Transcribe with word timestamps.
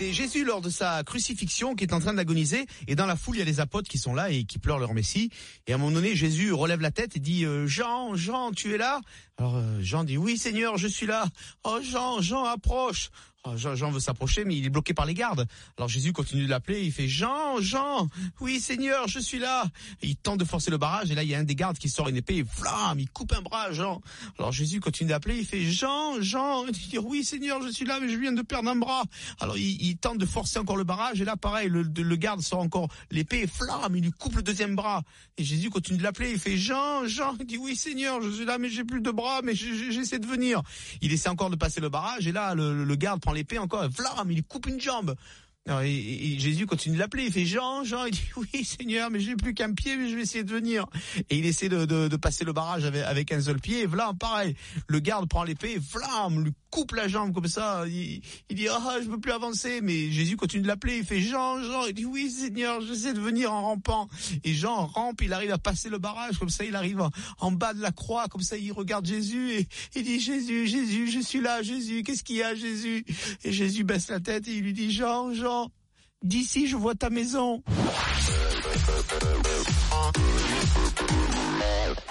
C'est 0.00 0.14
Jésus 0.14 0.46
lors 0.46 0.62
de 0.62 0.70
sa 0.70 1.04
crucifixion 1.04 1.74
qui 1.74 1.84
est 1.84 1.92
en 1.92 2.00
train 2.00 2.14
d'agoniser. 2.14 2.64
Et 2.88 2.94
dans 2.94 3.04
la 3.04 3.16
foule 3.16 3.36
il 3.36 3.40
y 3.40 3.42
a 3.42 3.44
les 3.44 3.60
apôtres 3.60 3.90
qui 3.90 3.98
sont 3.98 4.14
là 4.14 4.30
et 4.30 4.44
qui 4.44 4.58
pleurent 4.58 4.78
leur 4.78 4.94
Messie. 4.94 5.28
Et 5.66 5.72
à 5.72 5.74
un 5.74 5.78
moment 5.78 5.92
donné 5.92 6.16
Jésus 6.16 6.54
relève 6.54 6.80
la 6.80 6.90
tête 6.90 7.16
et 7.16 7.20
dit 7.20 7.44
euh, 7.44 7.66
Jean 7.66 8.14
Jean 8.14 8.50
tu 8.50 8.72
es 8.74 8.78
là? 8.78 9.02
Alors 9.36 9.56
euh, 9.56 9.78
Jean 9.82 10.04
dit 10.04 10.16
oui 10.16 10.38
Seigneur 10.38 10.78
je 10.78 10.88
suis 10.88 11.04
là. 11.04 11.26
Oh 11.64 11.80
Jean 11.82 12.22
Jean 12.22 12.44
approche 12.44 13.10
Jean, 13.56 13.74
Jean 13.74 13.90
veut 13.90 14.00
s'approcher, 14.00 14.44
mais 14.44 14.56
il 14.56 14.66
est 14.66 14.70
bloqué 14.70 14.92
par 14.92 15.06
les 15.06 15.14
gardes. 15.14 15.46
Alors 15.78 15.88
Jésus 15.88 16.12
continue 16.12 16.44
de 16.44 16.50
l'appeler, 16.50 16.82
il 16.82 16.92
fait 16.92 17.08
Jean, 17.08 17.58
Jean, 17.60 18.08
oui 18.40 18.60
Seigneur, 18.60 19.08
je 19.08 19.18
suis 19.18 19.38
là. 19.38 19.64
Il 20.02 20.16
tente 20.16 20.38
de 20.38 20.44
forcer 20.44 20.70
le 20.70 20.76
barrage, 20.76 21.10
et 21.10 21.14
là 21.14 21.22
il 21.22 21.30
y 21.30 21.34
a 21.34 21.38
un 21.38 21.44
des 21.44 21.54
gardes 21.54 21.78
qui 21.78 21.88
sort 21.88 22.08
une 22.08 22.16
épée, 22.16 22.36
et 22.36 22.44
flamme, 22.44 23.00
il 23.00 23.08
coupe 23.08 23.32
un 23.32 23.40
bras, 23.40 23.72
Jean. 23.72 24.02
Alors 24.38 24.52
Jésus 24.52 24.80
continue 24.80 25.08
d'appeler, 25.08 25.38
il 25.38 25.46
fait 25.46 25.62
Jean, 25.62 26.20
Jean, 26.20 26.66
il 26.66 26.72
dit 26.72 26.98
oui 26.98 27.24
Seigneur, 27.24 27.62
je 27.62 27.70
suis 27.70 27.86
là, 27.86 27.98
mais 27.98 28.10
je 28.10 28.18
viens 28.18 28.32
de 28.32 28.42
perdre 28.42 28.68
un 28.68 28.76
bras. 28.76 29.04
Alors 29.40 29.56
il, 29.56 29.96
tente 29.96 30.18
de 30.18 30.26
forcer 30.26 30.58
encore 30.58 30.76
le 30.76 30.84
barrage, 30.84 31.22
et 31.22 31.24
là 31.24 31.36
pareil, 31.36 31.68
le, 31.70 32.16
garde 32.16 32.42
sort 32.42 32.60
encore 32.60 32.88
l'épée, 33.10 33.46
flamme, 33.46 33.96
il 33.96 34.02
lui 34.02 34.12
coupe 34.12 34.36
le 34.36 34.42
deuxième 34.42 34.76
bras. 34.76 35.02
Et 35.38 35.44
Jésus 35.44 35.70
continue 35.70 35.96
de 35.96 36.02
l'appeler, 36.02 36.32
il 36.32 36.38
fait 36.38 36.58
Jean, 36.58 37.06
Jean, 37.06 37.34
il 37.40 37.46
dit 37.46 37.56
oui 37.56 37.74
Seigneur, 37.74 38.20
je 38.20 38.30
suis 38.30 38.44
là, 38.44 38.58
mais 38.58 38.68
j'ai 38.68 38.84
plus 38.84 39.00
de 39.00 39.10
bras, 39.10 39.40
mais 39.42 39.54
j'essaie 39.54 40.18
de 40.18 40.26
venir. 40.26 40.60
Il 41.00 41.10
essaie 41.10 41.30
encore 41.30 41.48
de 41.48 41.56
passer 41.56 41.80
le 41.80 41.88
barrage, 41.88 42.26
et 42.26 42.32
là 42.32 42.54
le, 42.54 42.84
le 42.84 42.96
garde 42.96 43.20
prend 43.20 43.29
l'épée 43.32 43.58
encore, 43.58 43.88
flamme, 43.92 44.30
il 44.30 44.42
coupe 44.44 44.66
une 44.66 44.80
jambe. 44.80 45.14
Et, 45.68 46.38
Jésus 46.38 46.66
continue 46.66 46.94
de 46.94 47.00
l'appeler, 47.00 47.26
il 47.26 47.32
fait 47.32 47.44
Jean, 47.44 47.84
Jean, 47.84 48.06
il 48.06 48.12
dit 48.12 48.22
oui 48.36 48.64
Seigneur, 48.64 49.10
mais 49.10 49.20
j'ai 49.20 49.36
plus 49.36 49.52
qu'un 49.52 49.72
pied, 49.72 49.96
mais 49.96 50.08
je 50.08 50.16
vais 50.16 50.22
essayer 50.22 50.42
de 50.42 50.50
venir. 50.50 50.86
Et 51.28 51.36
il 51.36 51.44
essaie 51.44 51.68
de, 51.68 52.16
passer 52.16 52.44
le 52.44 52.52
barrage 52.52 52.84
avec, 52.84 53.30
un 53.32 53.40
seul 53.40 53.60
pied, 53.60 53.80
et 53.80 53.86
voilà, 53.86 54.12
pareil, 54.18 54.56
le 54.88 55.00
garde 55.00 55.28
prend 55.28 55.44
l'épée, 55.44 55.78
flamme, 55.80 56.44
lui 56.44 56.52
coupe 56.70 56.92
la 56.92 57.08
jambe 57.08 57.34
comme 57.34 57.48
ça, 57.48 57.84
il, 57.88 58.22
il 58.48 58.56
dit 58.56 58.68
ah 58.68 58.98
je 59.02 59.08
peux 59.08 59.18
plus 59.18 59.32
avancer, 59.32 59.80
mais 59.82 60.10
Jésus 60.10 60.36
continue 60.36 60.62
de 60.62 60.68
l'appeler, 60.68 60.98
il 60.98 61.04
fait 61.04 61.20
Jean, 61.20 61.62
Jean, 61.62 61.84
il 61.86 61.94
dit 61.94 62.06
oui 62.06 62.30
Seigneur, 62.30 62.80
j'essaie 62.80 63.12
de 63.12 63.20
venir 63.20 63.52
en 63.52 63.62
rampant. 63.62 64.08
Et 64.44 64.54
Jean 64.54 64.86
rampe, 64.86 65.20
il 65.22 65.32
arrive 65.32 65.50
à 65.50 65.58
passer 65.58 65.88
le 65.88 65.98
barrage, 65.98 66.38
comme 66.38 66.48
ça 66.48 66.64
il 66.64 66.76
arrive 66.76 67.00
en, 67.00 67.10
en 67.40 67.52
bas 67.52 67.74
de 67.74 67.82
la 67.82 67.90
croix, 67.90 68.28
comme 68.28 68.42
ça 68.42 68.56
il 68.56 68.72
regarde 68.72 69.04
Jésus 69.04 69.52
et 69.52 69.68
il 69.96 70.04
dit 70.04 70.20
Jésus, 70.20 70.66
Jésus, 70.68 71.10
je 71.10 71.20
suis 71.20 71.40
là, 71.40 71.62
Jésus, 71.62 72.02
qu'est-ce 72.04 72.22
qu'il 72.22 72.36
y 72.36 72.42
a 72.42 72.54
Jésus? 72.54 73.04
Et 73.44 73.52
Jésus 73.52 73.82
baisse 73.82 74.08
la 74.08 74.20
tête 74.20 74.46
et 74.46 74.52
il 74.52 74.62
lui 74.62 74.72
dit 74.72 74.92
Jean, 74.92 75.34
Jean, 75.34 75.49
D'ici, 76.22 76.66
je 76.66 76.76
vois 76.76 76.94
ta 76.94 77.08
maison. 77.10 77.62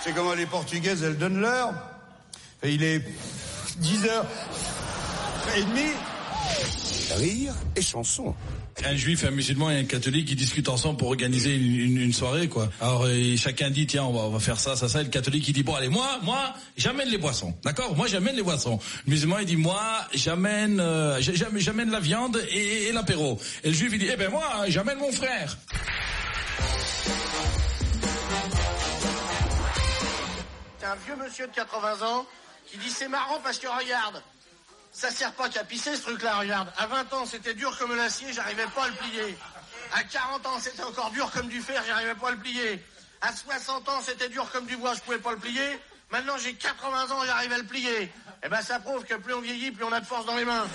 C'est 0.02 0.14
comment 0.14 0.34
les 0.34 0.46
Portugaises, 0.46 1.04
elles 1.04 1.18
donnent 1.18 1.42
l'heure? 1.42 1.74
Il 2.64 2.84
est 2.84 3.04
10 3.78 4.06
heures 4.06 4.26
et 5.56 5.64
demi. 5.64 5.92
Rire 7.12 7.54
et 7.76 7.82
chanson. 7.82 8.36
Un 8.86 8.96
juif, 8.96 9.24
un 9.26 9.32
musulman 9.32 9.72
et 9.72 9.78
un 9.78 9.84
catholique 9.84 10.28
qui 10.28 10.36
discutent 10.36 10.70
ensemble 10.70 10.98
pour 10.98 11.10
organiser 11.10 11.56
une, 11.56 11.76
une, 11.76 11.98
une 11.98 12.14
soirée, 12.14 12.48
quoi. 12.48 12.70
Alors 12.80 13.08
et 13.10 13.36
chacun 13.36 13.70
dit 13.72 13.88
tiens 13.88 14.04
on 14.04 14.14
va, 14.14 14.22
on 14.22 14.30
va 14.30 14.40
faire 14.40 14.60
ça, 14.60 14.76
ça, 14.76 14.88
ça. 14.88 15.02
Et 15.02 15.06
le 15.06 15.10
catholique 15.10 15.48
il 15.48 15.54
dit 15.54 15.64
bon 15.64 15.74
allez 15.76 15.90
moi, 15.90 16.20
moi 16.24 16.54
j'amène 16.78 17.10
les 17.10 17.18
boissons, 17.18 17.54
d'accord? 17.64 17.96
Moi 17.96 18.08
j'amène 18.08 18.36
les 18.36 18.44
boissons. 18.44 18.80
Le 19.06 19.12
musulman 19.12 19.40
il 19.40 19.46
dit 19.48 19.58
moi 19.58 19.82
j'amène, 20.14 20.80
euh, 20.80 21.20
j'amène 21.20 21.90
la 21.92 22.00
viande 22.00 22.42
et, 22.52 22.88
et 22.88 22.92
l'apéro. 22.92 23.40
Et 23.64 23.70
le 23.70 23.74
juif 23.74 23.90
il 23.92 24.00
dit 24.00 24.10
eh 24.12 24.16
ben 24.16 24.30
moi 24.30 24.66
j'amène 24.68 25.00
mon 25.00 25.12
frère. 25.12 25.58
C'est 30.80 30.86
un 30.86 30.96
vieux 31.06 31.16
monsieur 31.24 31.48
de 31.48 31.54
80 31.54 32.08
ans 32.08 32.26
qui 32.72 32.78
dit 32.78 32.90
c'est 32.90 33.10
marrant 33.10 33.40
parce 33.44 33.58
que 33.60 33.68
regarde, 33.68 34.22
ça 35.00 35.12
sert 35.12 35.32
pas 35.32 35.48
qu'à 35.48 35.64
pisser 35.64 35.96
ce 35.96 36.02
truc-là, 36.02 36.36
regarde. 36.36 36.68
À 36.78 36.86
20 36.86 37.14
ans, 37.14 37.26
c'était 37.26 37.54
dur 37.54 37.74
comme 37.80 37.96
l'acier, 37.96 38.34
j'arrivais 38.34 38.68
pas 38.76 38.84
à 38.84 38.88
le 38.90 38.96
plier. 38.96 39.38
À 39.94 40.04
40 40.04 40.46
ans, 40.46 40.60
c'était 40.60 40.84
encore 40.84 41.10
dur 41.12 41.32
comme 41.32 41.48
du 41.48 41.62
fer, 41.62 41.82
j'arrivais 41.88 42.16
pas 42.16 42.28
à 42.28 42.32
le 42.32 42.38
plier. 42.38 42.84
À 43.22 43.34
60 43.34 43.88
ans, 43.88 44.02
c'était 44.06 44.28
dur 44.28 44.52
comme 44.52 44.66
du 44.66 44.76
bois, 44.76 44.94
je 44.96 45.00
pouvais 45.00 45.20
pas 45.20 45.32
le 45.32 45.38
plier. 45.38 45.80
Maintenant, 46.12 46.34
j'ai 46.38 46.54
80 46.54 47.12
ans, 47.12 47.22
j'arrive 47.26 47.54
à 47.54 47.58
le 47.60 47.64
plier. 47.64 48.12
Eh 48.44 48.50
ben, 48.50 48.62
ça 48.62 48.80
prouve 48.80 49.06
que 49.06 49.14
plus 49.16 49.34
on 49.34 49.40
vieillit, 49.40 49.72
plus 49.72 49.86
on 49.86 49.92
a 49.94 50.02
de 50.02 50.06
force 50.06 50.26
dans 50.26 50.36
les 50.36 50.44
mains. 50.44 50.68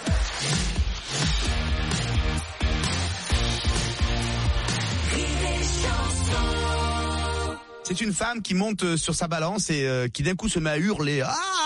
C'est 7.83 8.01
une 8.01 8.15
femme 8.15 8.41
qui 8.41 8.55
monte 8.55 8.97
sur 8.97 9.15
sa 9.15 9.29
balance 9.29 9.69
et 9.69 9.87
euh, 9.87 10.09
qui 10.09 10.23
d'un 10.23 10.35
coup 10.35 10.49
se 10.49 10.59
met 10.59 10.71
à 10.71 10.79
hurler. 10.79 11.21
Ah 11.21 11.63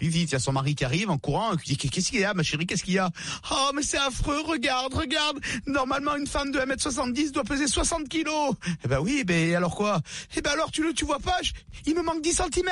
Vite, 0.00 0.12
vite, 0.12 0.30
il 0.30 0.32
y 0.32 0.36
a 0.36 0.38
son 0.38 0.52
mari 0.52 0.74
qui 0.74 0.84
arrive 0.84 1.10
en 1.10 1.18
courant, 1.18 1.56
qui 1.56 1.76
dit 1.76 1.90
qu'est-ce 1.90 2.10
qu'il 2.10 2.20
y 2.20 2.24
a, 2.24 2.34
ma 2.34 2.42
chérie, 2.42 2.66
qu'est-ce 2.66 2.84
qu'il 2.84 2.94
y 2.94 2.98
a? 2.98 3.10
Oh, 3.50 3.70
mais 3.74 3.82
c'est 3.82 3.98
affreux, 3.98 4.40
regarde, 4.46 4.94
regarde. 4.94 5.38
Normalement, 5.66 6.16
une 6.16 6.26
femme 6.26 6.50
de 6.52 6.58
1m70 6.58 7.32
doit 7.32 7.44
peser 7.44 7.66
60 7.66 8.08
kilos. 8.08 8.54
Eh 8.84 8.88
ben 8.88 9.00
oui, 9.00 9.24
ben 9.24 9.54
alors 9.54 9.74
quoi? 9.74 10.00
Eh 10.36 10.40
ben 10.40 10.50
alors 10.50 10.70
tu 10.70 10.82
le, 10.82 10.92
tu 10.92 11.04
vois 11.04 11.18
pas 11.18 11.38
Il 11.86 11.94
me 11.94 12.02
manque 12.02 12.22
10 12.22 12.32
cm. 12.32 12.70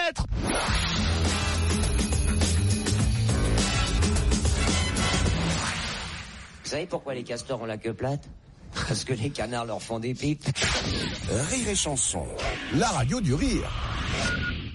Vous 6.65 6.71
savez 6.71 6.87
pourquoi 6.87 7.15
les 7.15 7.23
castors 7.23 7.63
ont 7.63 7.67
la 7.67 7.79
queue 7.79 7.95
plate? 7.95 8.29
Parce 8.89 9.05
que 9.05 9.13
les 9.13 9.31
canards 9.31 9.67
leur 9.67 9.81
font 9.81 9.99
des 9.99 10.15
pipes. 10.15 10.45
Rire 11.51 11.69
et 11.69 11.75
chanson. 11.75 12.27
La 12.75 12.89
radio 12.89 13.21
du 13.21 13.35
rire. 13.35 13.71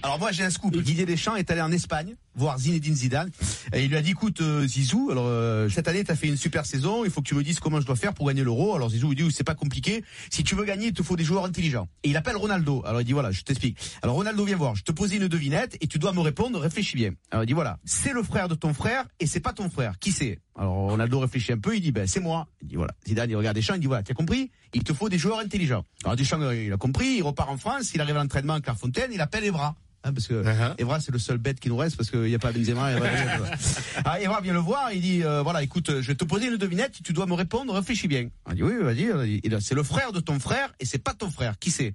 Alors 0.04 0.18
moi 0.18 0.32
j'ai 0.32 0.42
un 0.42 0.50
scoop. 0.50 0.76
Didier 0.76 1.06
Deschamps 1.06 1.36
est 1.36 1.48
allé 1.50 1.60
en 1.60 1.70
Espagne 1.70 2.16
voir 2.34 2.58
Zinedine 2.58 2.94
Zidane 2.94 3.30
et 3.74 3.84
il 3.84 3.90
lui 3.90 3.96
a 3.96 4.02
dit 4.02 4.12
écoute 4.12 4.40
euh, 4.40 4.66
Zizou, 4.66 5.10
alors 5.10 5.26
euh, 5.26 5.68
cette 5.68 5.86
année 5.86 6.02
tu 6.02 6.10
as 6.10 6.16
fait 6.16 6.28
une 6.28 6.36
super 6.36 6.64
saison, 6.64 7.04
il 7.04 7.10
faut 7.10 7.20
que 7.20 7.28
tu 7.28 7.34
me 7.34 7.42
dises 7.42 7.60
comment 7.60 7.78
je 7.78 7.86
dois 7.86 7.94
faire 7.94 8.14
pour 8.14 8.26
gagner 8.26 8.42
l'Euro. 8.42 8.74
Alors 8.74 8.90
Zizou 8.90 9.10
lui 9.10 9.16
dit 9.16 9.30
c'est 9.30 9.44
pas 9.44 9.54
compliqué, 9.54 10.02
si 10.30 10.42
tu 10.42 10.54
veux 10.54 10.64
gagner 10.64 10.88
il 10.88 10.92
te 10.92 11.02
faut 11.02 11.14
des 11.14 11.24
joueurs 11.24 11.44
intelligents. 11.44 11.88
Et 12.02 12.08
il 12.08 12.16
appelle 12.16 12.36
Ronaldo. 12.36 12.82
Alors 12.84 13.00
il 13.00 13.04
dit 13.04 13.12
voilà, 13.12 13.30
je 13.30 13.42
t'explique. 13.42 13.78
Alors 14.02 14.16
Ronaldo 14.16 14.44
viens 14.44 14.56
voir, 14.56 14.74
je 14.74 14.82
te 14.82 14.92
pose 14.92 15.12
une 15.12 15.28
devinette 15.28 15.76
et 15.80 15.86
tu 15.86 15.98
dois 15.98 16.12
me 16.12 16.20
répondre, 16.20 16.58
réfléchis 16.58 16.96
bien. 16.96 17.12
Alors 17.30 17.44
il 17.44 17.46
dit 17.46 17.52
voilà, 17.52 17.78
c'est 17.84 18.12
le 18.12 18.22
frère 18.22 18.48
de 18.48 18.54
ton 18.54 18.74
frère 18.74 19.04
et 19.20 19.26
c'est 19.26 19.40
pas 19.40 19.52
ton 19.52 19.70
frère. 19.70 19.98
Qui 20.00 20.10
c'est? 20.10 20.40
Alors 20.56 20.90
Ronaldo 20.90 21.20
réfléchit 21.20 21.52
un 21.52 21.58
peu, 21.58 21.76
il 21.76 21.80
dit 21.80 21.92
ben 21.92 22.08
c'est 22.08 22.20
moi. 22.20 22.48
Il 22.62 22.68
dit 22.68 22.76
voilà. 22.76 22.94
Zidane 23.06 23.30
il 23.30 23.36
regarde 23.36 23.56
Deschamps, 23.56 23.74
il 23.74 23.80
dit 23.80 23.86
voilà, 23.86 24.02
tu 24.02 24.12
as 24.12 24.14
compris? 24.14 24.50
Il 24.74 24.82
te 24.82 24.94
faut 24.94 25.08
des 25.08 25.18
joueurs 25.18 25.38
intelligents. 25.38 25.84
Alors 26.02 26.16
Deschamps 26.16 26.50
il 26.50 26.72
a 26.72 26.76
compris, 26.76 27.18
il 27.18 27.22
repart 27.22 27.50
en 27.50 27.58
France, 27.58 27.92
il 27.94 28.00
arrive 28.00 28.16
à 28.16 28.22
l'entraînement 28.22 28.54
à 28.54 28.60
Clairefontaine, 28.60 29.10
il 29.12 29.20
appelle 29.20 29.44
Evra. 29.44 29.76
Hein, 30.04 30.12
parce 30.12 30.26
que 30.26 30.42
Uh-huh. 30.42 30.74
Evra 30.78 30.98
c'est 31.00 31.12
le 31.12 31.18
seul 31.18 31.38
bête 31.38 31.60
qui 31.60 31.68
nous 31.68 31.76
reste 31.76 31.96
parce 31.96 32.10
qu'il 32.10 32.22
n'y 32.22 32.34
a 32.34 32.38
pas 32.38 32.50
Benzema. 32.52 32.92
Evra, 32.92 33.08
ah, 34.04 34.20
Evra 34.20 34.40
vient 34.40 34.52
le 34.52 34.58
voir, 34.58 34.92
il 34.92 35.00
dit 35.00 35.22
euh, 35.22 35.42
voilà 35.42 35.62
écoute 35.62 36.00
je 36.00 36.06
vais 36.08 36.14
te 36.14 36.24
poser 36.24 36.46
une 36.48 36.56
devinette, 36.56 37.00
tu 37.04 37.12
dois 37.12 37.26
me 37.26 37.34
répondre, 37.34 37.72
réfléchis 37.72 38.08
bien. 38.08 38.28
Il 38.48 38.54
dit 38.56 38.62
oui 38.62 38.74
vas-y, 38.80 39.40
il 39.44 39.50
dit, 39.50 39.56
c'est 39.60 39.74
le 39.74 39.82
frère 39.82 40.12
de 40.12 40.20
ton 40.20 40.40
frère 40.40 40.72
et 40.80 40.84
c'est 40.86 40.98
pas 41.02 41.14
ton 41.14 41.30
frère, 41.30 41.58
qui 41.58 41.70
c'est? 41.70 41.94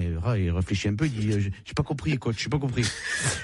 Il 0.00 0.50
réfléchit 0.50 0.88
un 0.88 0.94
peu, 0.94 1.06
il 1.06 1.12
dit 1.12 1.32
euh, 1.32 1.40
j'ai 1.64 1.74
pas 1.74 1.82
compris 1.82 2.16
coach, 2.18 2.36
j'ai 2.38 2.48
pas 2.48 2.58
compris. 2.58 2.84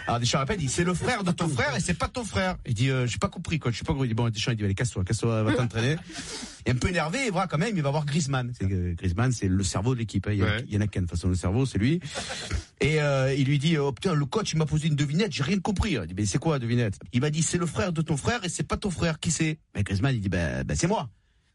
Alors 0.06 0.20
Deschamps 0.20 0.38
répète, 0.40 0.56
il 0.60 0.66
dit 0.66 0.72
c'est 0.72 0.84
le 0.84 0.94
frère 0.94 1.24
de 1.24 1.32
ton 1.32 1.48
frère 1.48 1.74
et 1.76 1.80
c'est 1.80 1.94
pas 1.94 2.08
ton 2.08 2.24
frère. 2.24 2.56
Il 2.66 2.74
dit 2.74 2.90
euh, 2.90 3.06
j'ai 3.06 3.18
pas 3.18 3.28
compris 3.28 3.58
coach, 3.58 3.74
j'ai 3.78 3.84
pas 3.84 3.92
compris. 3.92 4.06
Il 4.08 4.10
dit 4.10 4.14
bon 4.14 4.28
Deschamps 4.28 4.52
il 4.52 4.56
dit 4.56 4.64
allez 4.64 4.74
casse-toi, 4.74 5.04
casse-toi, 5.04 5.42
va 5.42 5.54
t'entraîner. 5.54 5.96
Et 6.66 6.70
un 6.70 6.74
peu 6.76 6.88
énervé, 6.88 7.26
Evra 7.26 7.46
quand 7.46 7.58
même, 7.58 7.76
il 7.76 7.82
va 7.82 7.90
voir 7.90 8.04
Griezmann. 8.06 8.52
Griezmann 8.60 9.32
c'est 9.32 9.48
le 9.48 9.62
cerveau 9.64 9.94
de 9.94 10.00
l'équipe, 10.00 10.26
hein. 10.28 10.32
il, 10.32 10.42
Ouais. 10.42 10.64
il 10.68 10.74
y 10.74 10.76
en 10.76 10.80
a 10.80 10.86
qu'un 10.86 11.02
de 11.02 11.06
toute 11.06 11.16
façon 11.16 11.28
le 11.28 11.34
cerveau, 11.34 11.66
c'est 11.66 11.78
lui. 11.78 12.00
Et 12.80 13.00
euh, 13.00 13.34
il 13.34 13.46
lui 13.46 13.58
dit 13.58 13.78
oh 13.78 13.92
putain 13.92 14.14
le 14.14 14.26
coach 14.26 14.52
il 14.52 14.58
m'a 14.58 14.66
posé 14.66 14.88
une 14.88 14.96
devinette, 14.96 15.32
j'ai 15.32 15.42
rien 15.42 15.58
compris. 15.60 15.92
Il 15.92 16.06
dit 16.06 16.14
mais 16.16 16.26
c'est 16.26 16.38
quoi 16.38 16.58
devinette? 16.58 16.98
Il 17.12 17.20
m'a 17.20 17.30
dit 17.30 17.42
c'est 17.42 17.58
le 17.58 17.66
frère 17.66 17.92
de 17.92 18.02
ton 18.02 18.16
frère 18.16 18.44
et 18.44 18.48
c'est 18.48 18.62
pas 18.66 18.76
ton 18.76 18.90
frère, 18.90 19.18
qui 19.20 19.30
c'est? 19.30 19.58
Mais 19.74 19.82
Griezmann 19.82 20.14
il 20.14 20.20
dit 20.20 20.28
ben 20.28 20.64
ben 20.64 20.76
c'est 20.76 20.86
moi. 20.88 21.08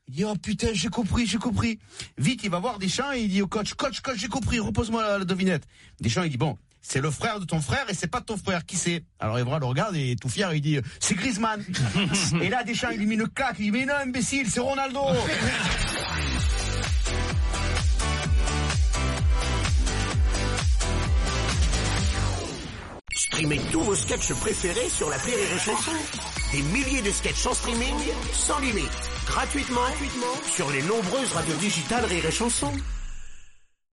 Il 0.10 0.16
dit, 0.16 0.24
oh 0.24 0.36
putain, 0.36 0.70
j'ai 0.74 0.88
compris, 0.88 1.26
j'ai 1.26 1.38
compris. 1.38 1.80
Vite, 2.18 2.42
il 2.44 2.50
va 2.50 2.60
voir 2.60 2.80
Deschamps 2.80 3.12
et 3.12 3.22
il 3.22 3.30
dit 3.30 3.42
au 3.42 3.48
coach, 3.48 3.74
coach, 3.74 4.00
coach, 4.00 4.18
j'ai 4.18 4.30
compris, 4.30 4.60
repose-moi 4.60 5.02
la, 5.02 5.18
la 5.20 5.26
devinette. 5.26 5.64
Deschamps, 6.00 6.24
il 6.24 6.30
dit, 6.30 6.38
bon, 6.38 6.58
c'est 6.82 7.02
le 7.02 7.12
frère 7.12 7.42
de 7.42 7.46
ton 7.46 7.60
frère 7.60 7.86
et 7.90 7.94
c'est 7.94 8.08
pas 8.08 8.22
ton 8.22 8.38
frère, 8.38 8.66
qui 8.66 8.78
c'est? 8.78 9.04
Alors 9.20 9.38
Evra 9.38 9.60
le 9.60 9.66
regarde 9.66 9.98
et 9.98 10.16
tout 10.16 10.30
fier, 10.30 10.54
il 10.54 10.62
dit, 10.62 10.80
c'est 11.02 11.16
Griezmann. 11.16 11.62
et 12.42 12.48
là, 12.48 12.64
Deschamps, 12.64 12.92
il 12.92 13.00
lui 13.00 13.06
met 13.06 13.16
une 13.16 13.28
claque, 13.28 13.58
il 13.60 13.66
dit, 13.66 13.72
mais 13.72 13.86
non, 13.86 13.96
imbécile, 13.96 14.50
c'est 14.50 14.62
Ronaldo. 14.62 15.02
Streamez 23.14 23.60
tous 23.72 23.82
vos 23.82 23.96
sketchs 23.96 24.34
préférés 24.36 24.90
sur 24.90 25.10
la 25.10 25.18
Rire 25.18 25.36
et 25.38 25.60
Chanson. 25.60 25.92
Des 26.52 26.62
milliers 26.62 27.02
de 27.02 27.12
sketchs 27.12 27.46
en 27.46 27.54
streaming, 27.54 27.96
sans 28.32 28.60
limite, 28.60 28.90
gratuitement, 29.26 29.82
gratuitement 29.82 30.50
sur 30.50 30.72
les 30.72 30.82
nombreuses 30.82 31.34
radios 31.34 31.56
digitales 31.56 32.06
Rire 32.06 32.26
et 32.26 32.32
Chanson. 32.32 32.72